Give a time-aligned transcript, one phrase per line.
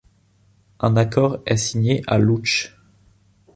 [0.79, 2.75] Un accord est signé à Loutch.